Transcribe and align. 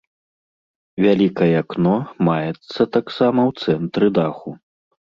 Вялікае 1.05 1.51
акно 1.63 1.93
маецца 2.29 2.81
таксама 2.99 3.39
ў 3.49 3.51
цэнтры 3.79 4.07
даху. 4.19 4.61